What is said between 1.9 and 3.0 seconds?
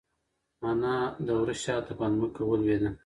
په ځمکه ولوېده.